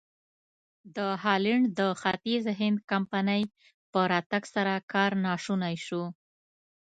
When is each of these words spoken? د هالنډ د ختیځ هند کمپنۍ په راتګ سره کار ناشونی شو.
د 0.95 0.97
هالنډ 1.23 1.65
د 1.79 1.81
ختیځ 2.01 2.43
هند 2.59 2.77
کمپنۍ 2.91 3.43
په 3.91 3.99
راتګ 4.11 4.43
سره 4.55 4.73
کار 4.93 5.11
ناشونی 5.25 5.75
شو. 5.85 6.03